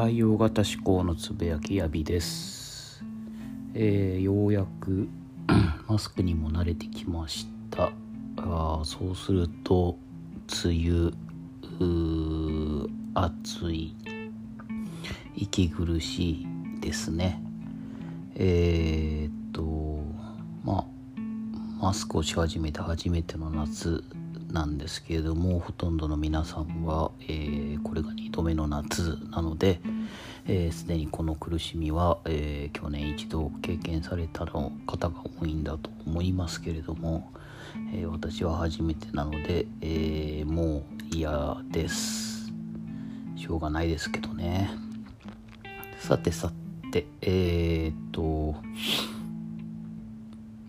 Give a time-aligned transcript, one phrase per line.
[0.00, 3.04] 培養型思考のつぶやきやびです、
[3.74, 5.10] えー、ようやく
[5.88, 7.92] マスクにも慣れてきました。
[8.38, 9.98] あそうすると
[10.64, 11.12] 梅雨
[13.14, 13.94] 暑い
[15.36, 16.46] 息苦しい
[16.80, 17.42] ですね。
[18.36, 20.00] えー、っと
[20.64, 20.84] まあ
[21.78, 24.02] マスクをし始めて初めての夏
[24.52, 29.80] なんですけれどもほとんどの皆さんは、えー、これが2度目の夏なので、
[30.46, 37.32] えー、にこの苦しみは、えー、去年一度経験されたの方が多いんだと思いますけれども、
[37.94, 40.78] え私は初めてなので、えも
[41.12, 42.52] う嫌です。
[43.36, 44.70] しょうがないですけどね。
[45.98, 46.50] さてさ
[46.90, 48.54] てえっと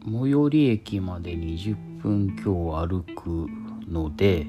[0.06, 3.48] 最寄り駅まで20分強歩く
[3.88, 4.48] ので、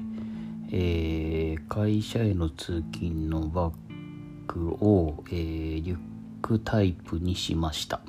[0.71, 3.73] えー、会社への通勤のバッ
[4.47, 5.97] グを、えー、リュッ
[6.41, 8.01] クタイプにしました、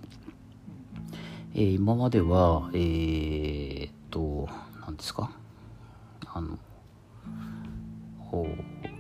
[1.55, 4.49] えー、今まではえー、っと
[4.81, 5.31] 何ですか？
[6.27, 6.59] あの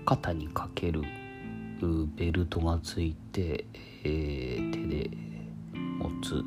[0.04, 1.02] 肩にかける
[2.14, 3.64] ベルトがついて、
[4.04, 5.10] えー、手で
[5.74, 6.44] 持つ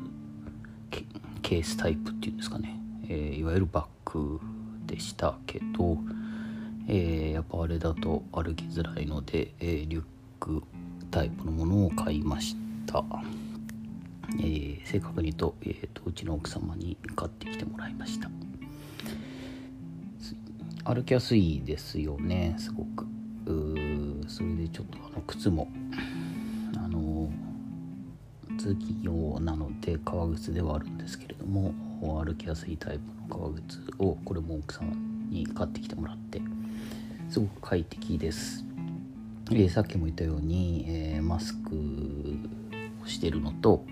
[1.42, 4.40] ケースタイプっていうんですかね、えー、いわゆるバッグ
[4.86, 5.98] でしたけど、
[6.88, 10.02] えー、やっぱあれだと歩きづらいので、え、リュッ
[10.38, 10.62] ク
[11.10, 13.04] タイプのものを買いました、
[14.40, 18.30] えー、正確に言うと,、えーと、うちの奥様に買ってきてもらいました。
[20.84, 23.06] 歩きやすいですよねすごく。
[24.26, 25.68] それでちょっとあの靴も
[26.76, 27.30] あの
[28.58, 36.42] 通勤用なので革靴ではあるんですけれども歩きやすいタイプの革靴をこれも奥さんに買ってきてもらって
[37.28, 38.64] すごく快適です、
[39.50, 41.74] えー、さっきも言ったように、えー、マスク
[43.02, 43.84] をしてるのと、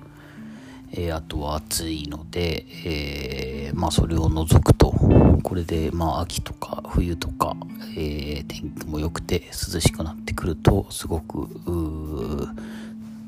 [0.92, 4.92] えー、あとは暑いので、えまあそれを除くと
[5.42, 7.56] これでまあ秋とか冬とか、
[7.96, 11.48] え天気も良くて涼しくなってくるとすごく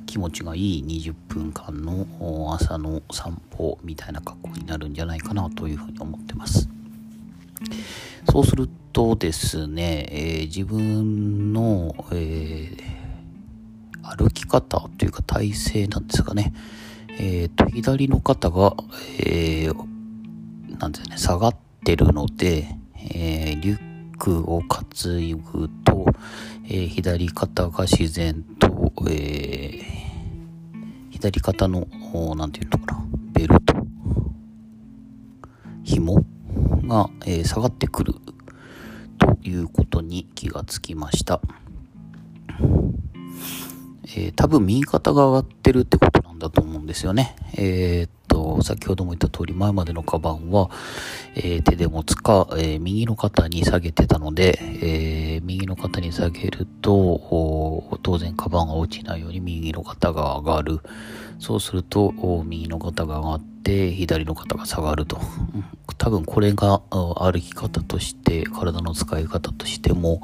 [0.06, 6.68] 気持ちがいい20分間の朝の散歩みたいな格好になるんじゃないかなというふうに思ってます。
[8.30, 16.52] そうするとですね、えー、自分の、えー、歩き方というか体勢なんですかね、
[17.18, 18.74] えーと、左の肩が、
[19.20, 24.84] えー、なんですね、下がってるので、えー、リュックを担
[25.52, 26.06] ぐと、
[26.64, 30.08] えー、左肩が自然と、えー
[31.20, 31.88] 左肩の、
[32.36, 33.74] なんていうのかな、ベルト、
[35.82, 36.24] 紐
[36.88, 38.14] が、えー、下がってくる
[39.18, 41.40] ということに気がつきました。
[44.16, 47.36] えー、多分右肩が上がってるってことなんだと思うんですよね。
[47.56, 50.70] えー、と、先ほども言った通り前までのカバンは、
[51.34, 60.80] えー、手で持つか、えー、右の肩に下げてたので、えー、右の肩に下げると、当然カバンが落ちないように右の肩が上がる。
[61.38, 62.12] そうすると、
[62.44, 65.20] 右の肩が上がって、左の肩が下がると。
[65.96, 70.22] 多分これが歩き方として、体の使い方としても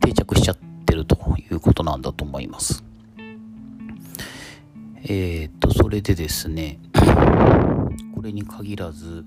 [0.00, 2.91] 定着しちゃってるということなんだと思います。
[5.04, 6.78] えっ、と、それでですね、
[8.14, 9.24] これに限らず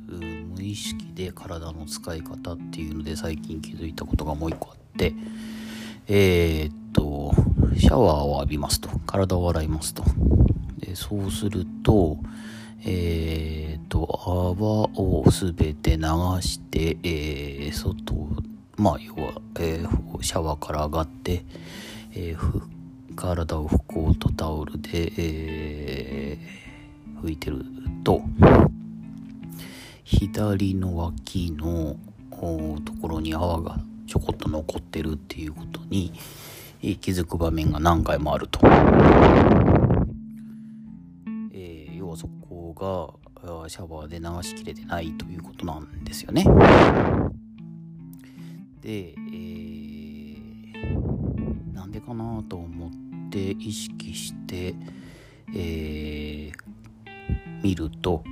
[0.55, 5.13] 無意識で体の使い方っていうので最近気づいたことがもう一個あって
[6.07, 7.33] えー、っと
[7.77, 10.03] シャワーを浴びますと体を洗いますと。
[10.79, 12.19] でそうすると
[12.85, 16.03] えー、っと泡をすべて流
[16.41, 18.13] して、えー、外
[18.77, 21.43] まあ要は、えー、シャワーから上がって、
[22.13, 22.61] えー、
[23.15, 27.65] 体を拭こうとタオルで、えー、拭いてる
[28.03, 28.21] と
[30.03, 31.95] 左の脇の
[32.29, 36.13] ところに泡がちょこっと残ってるっていうことに
[36.81, 38.59] 気づく場面が何回もあると。
[41.53, 46.43] えー、要はそこがシャワーで流しきれてないということなんですよね。
[48.81, 53.04] で、えー、なんでかなと思って
[53.39, 54.75] 意識して、
[55.55, 56.53] えー、
[57.63, 58.23] 見ると、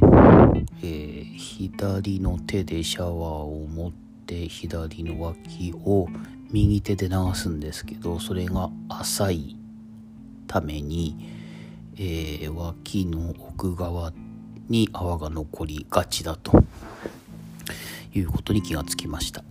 [0.82, 3.92] えー、左の手でシャワーを持っ
[4.26, 6.08] て左の脇を
[6.52, 9.58] 右手で流すんですけどそれが浅い
[10.48, 11.18] ために、
[11.96, 14.14] えー、脇の奥側
[14.70, 16.64] に泡が残りがちだと。
[18.16, 19.44] いうことに気がつきました。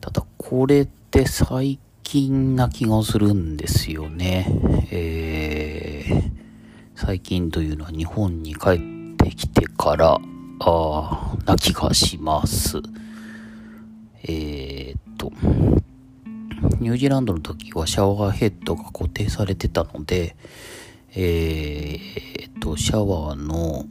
[0.00, 1.78] ただこれって最
[2.16, 4.46] 近な気がするんですよね。
[4.90, 6.30] えー、
[6.94, 8.80] 最近というのは日本に帰っ
[9.18, 10.18] てきてから、
[10.60, 12.80] あな気がします。
[14.22, 15.30] えー、っと、
[16.80, 20.36] ニュージーランドの時はシャワーヘッドが固定されてたので、
[21.14, 23.84] えー、っと、シャワーの、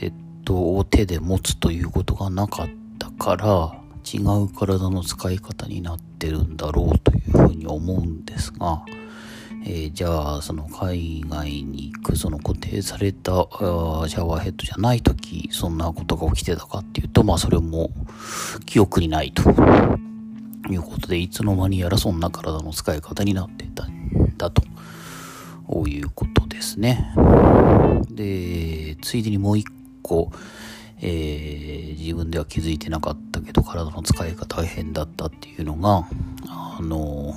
[0.00, 0.14] えー、っ
[0.44, 2.68] と、手で持つということがなかっ
[3.00, 8.84] たから、違う体の使い方になってるんだろうというふうに思うんですが、
[9.64, 17.90] えー、じゃあその海外に行くその固定されたシャワーヘッドじゃない時そんなことが起きてたかっていうとまあそれも
[18.66, 19.42] 記憶にないと
[20.70, 24.62] いうことでいつの間にやらそんな体の使い方になってたんだと
[25.86, 27.14] いうことですね。
[28.10, 29.66] でついでにもう一
[30.02, 30.30] 個
[31.04, 36.06] えー、自分では気づいてなかったけど体の使い方大変だったっていうのが、
[36.48, 37.34] あの、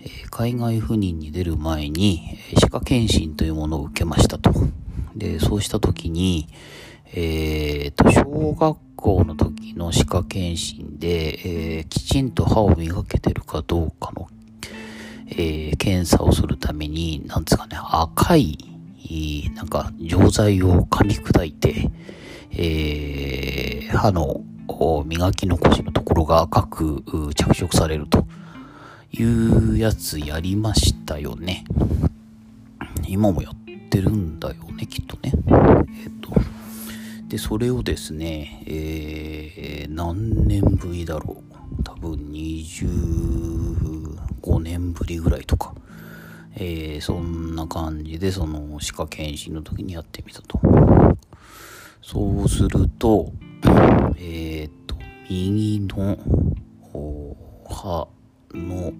[0.00, 4.52] えー、海外赴任に出る前に歯科検診というものを受けましたと。
[5.14, 6.48] で、そうした時に、
[7.14, 14.28] えー、と、小学校の時の歯科検診で、えー、きちんと歯を磨けてるかどうかの、
[15.28, 18.58] えー、検査をするために、なんですかね、赤い、
[19.54, 21.90] なんか、錠剤を噛み砕いて、
[22.58, 24.40] えー、歯の
[25.04, 27.04] 磨き残しのところが赤く
[27.34, 28.26] 着色されると
[29.12, 31.64] いうやつやりましたよね。
[33.06, 33.54] 今もやっ
[33.88, 35.32] てるんだよね、きっとね。
[36.04, 36.32] えっ、と、
[37.28, 41.42] で、それをですね、えー、何年ぶりだろ
[41.80, 41.82] う。
[41.82, 45.74] 多分25年ぶりぐらいとか。
[46.58, 50.58] えー、そんな感じで、その歯科検診の時にやってみたと。
[52.02, 53.32] そうすると、
[54.18, 54.96] えっ、と、
[55.28, 56.16] 右の
[57.68, 58.08] 歯
[58.54, 58.92] の、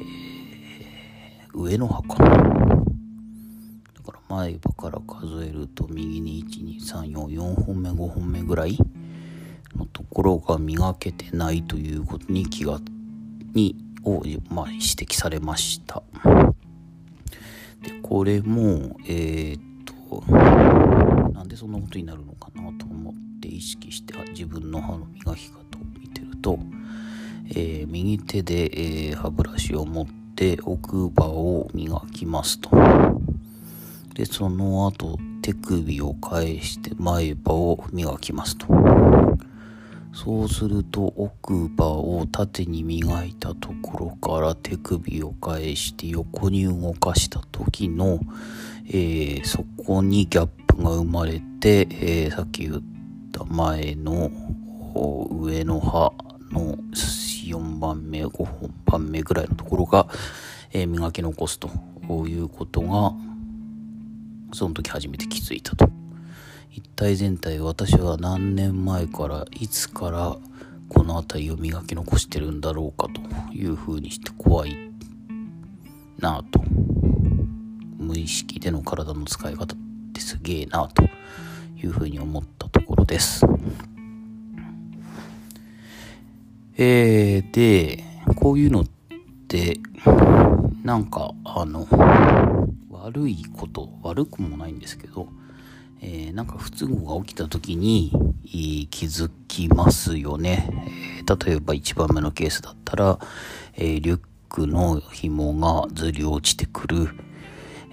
[0.00, 2.36] えー、上の歯かな。
[2.36, 2.42] だ
[4.04, 8.78] から前歯から数えると右に1、2、3、4、4本目、5本目ぐらい
[9.76, 12.80] のところが磨けてないということに気が、
[13.54, 16.02] に、を、まあ、指摘されました。
[17.82, 20.22] で、これも、えっ、と、
[21.40, 25.62] なんでそんなことになるのかなと思って意識して自分の歯の磨き方を
[25.98, 26.58] 見てると、
[27.48, 30.06] えー、右手で、えー、歯ブラシを持っ
[30.36, 32.68] て奥歯を磨きますと。
[34.12, 38.66] で、その後手首を返して前歯を磨きますと。
[40.12, 48.20] そうすると奥歯を縦に磨いたところから手首を返して横に動かした時の、
[48.88, 52.82] えー、そこにギャップが生まれて、えー、さっき言っ
[53.32, 54.30] た前の
[55.30, 56.12] 上の歯
[56.52, 60.08] の4番目、5本番目ぐらいのところが、
[60.72, 61.68] えー、磨き残すと
[62.26, 63.12] いうことが、
[64.52, 65.88] その時初めて気づいたと。
[66.72, 70.36] 一体全体私は何年前からいつから
[70.88, 73.20] この辺りを磨き残してるんだろうかと
[73.52, 74.76] いうふうにして怖い
[76.18, 76.60] なぁと
[77.98, 79.74] 無意識での体の使い方
[80.20, 81.04] ってすげえなと
[81.82, 83.44] いうふうに思ったところです。
[86.76, 88.04] えー、で、
[88.36, 88.84] こういうのっ
[89.48, 89.80] て、
[90.82, 91.86] なんか、あの、
[92.90, 95.28] 悪いこと、悪くもないんですけど、
[96.02, 98.10] えー、なんか不都合が起きた時に
[98.90, 100.70] 気づきますよね。
[101.18, 103.18] えー、例えば1番目のケースだったら、
[103.74, 107.29] えー、リュックの紐がずり落ちてくる。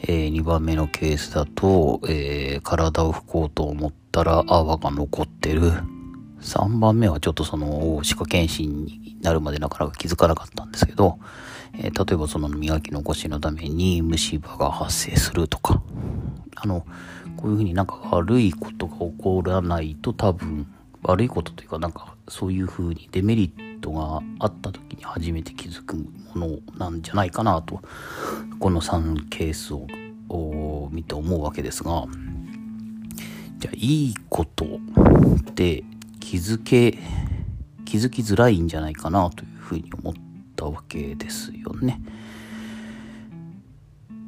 [0.03, 5.71] えー、2番目のケースだと、えー、体を拭こうと思ったら泡が残ってる。
[6.41, 11.17] 3番目はちょっとその歯科検診になるまでなかなか気づかなかったんですけど、
[11.73, 15.81] えー、例えばその磨き残しのために虫歯が発生するとか、
[16.55, 16.85] あの、
[17.37, 20.67] こういうふうになんか悪いことが起こらないと多分、
[21.07, 26.03] 悪いことというかなんかそういうふうにデメリットがあった時に初めて気づくも
[26.35, 27.81] のなんじゃないかなと
[28.59, 32.05] この3ケースを見て思うわけですが
[33.59, 35.85] じゃあいいことって
[36.19, 36.99] 気づけ
[37.85, 40.13] 気づきづらいんじゃないかなというふうに思っ
[40.57, 42.01] たわけですよね。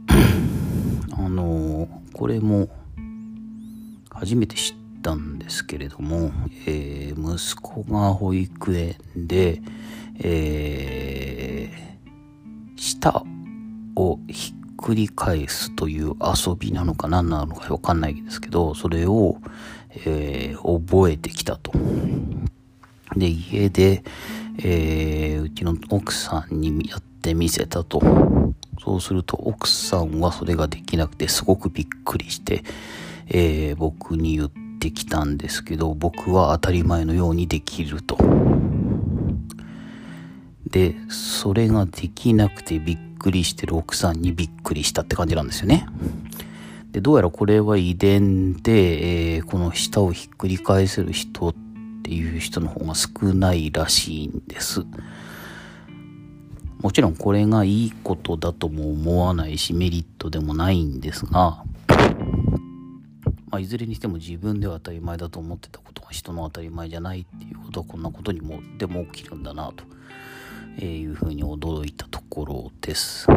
[1.12, 2.70] あのこれも
[4.12, 6.32] 初めて知ったんですけれども、
[6.66, 9.62] えー、息子が保育園で、
[10.22, 13.24] えー、舌
[13.96, 19.38] をひっくり返すという遊びなのか何なのかわかんないですけど、それを、
[20.06, 21.72] えー、覚えてきたと。
[23.16, 24.04] で、家で、
[24.60, 28.02] えー、うちの奥さんにやってみせたと。
[28.82, 32.64] そうすると奥さんはそれができなくてすごくびっくりして、
[33.28, 38.18] えー、僕に言ってきたんですけど、僕は当たり前のようにできると。
[40.66, 45.86] で、それができなくてびっくりしてる奥さんにびっくりしたって感じなんですよね。
[46.92, 51.56] で、どうやらこれは遺伝で、えー、この舌をひっくり返せる人っ
[52.04, 54.86] ていう人の方が少ないらしいんです。
[56.82, 61.64] もちろんこれがいいことだとも思わないしメリットでもないんですが、
[63.52, 69.74] まあ、いずれにしても自分では当たり前だと思ってたことが人の当たり前じゃないっていうことはこんなことにもでも起きるんだな
[70.78, 73.28] というふうに驚いたところです。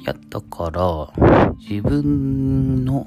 [0.00, 1.10] いや、だから、
[1.58, 3.06] 自分の、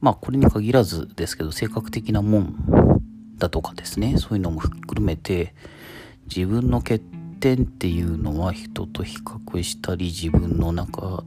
[0.00, 3.00] まあこれに限らずですけど、性格的なもん
[3.38, 5.54] だとかですね、そういうのも含めて、
[6.28, 7.00] 自分の欠
[7.40, 11.24] 点っていうのは人と比較したり、自分の中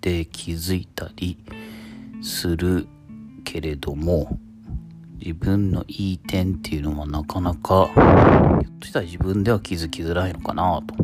[0.00, 1.38] で気づいたり
[2.22, 2.86] する
[3.44, 4.38] けれども、
[5.18, 10.94] 自分のいい点っていうのはなかなか、ひょっとしたら自分では気づきづらいのかなと。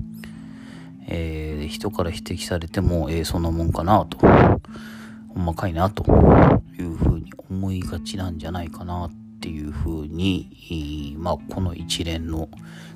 [1.10, 4.18] えー、人から指摘されても、えー、そんなもんかなと。
[4.18, 6.04] ほんまかいなと
[6.78, 9.10] いうふうに思いがちなんじゃないかなっ
[9.40, 12.48] ていうふうに、まあ、この一連の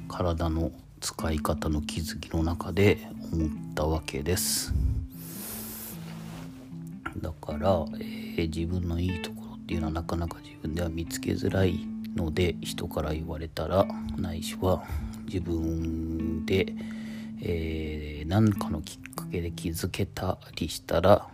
[0.08, 2.98] 体の使い方の気づきの中で
[3.32, 4.74] 思ったわけです。
[7.18, 14.84] だから、えー、自分のいいところっていうのはなかなか自分では見つけづらいので人から言われたらないしは
[15.26, 16.74] 自分で、
[17.40, 21.26] えー、何かのきっかけで気づけたりしたら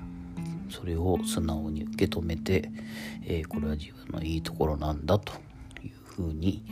[0.71, 2.71] それを素直に受け止めて、
[3.25, 5.33] えー、これは自分のいいところなんだと
[5.83, 6.63] いうふうに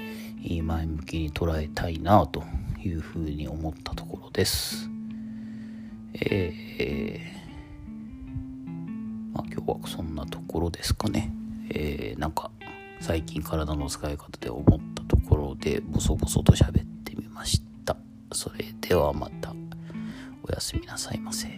[0.63, 2.45] 前向きに捉えたいなと
[2.85, 4.89] いうふうに思ったところです。
[6.15, 7.36] えー、
[9.67, 11.33] はそんなところですかね。
[11.71, 12.51] えー、なんか
[13.01, 17.97] 最近体の使い方で思ったところでボソボソと喋ってみました。
[18.33, 19.55] それではまた
[20.43, 21.49] おやすみなさいませ。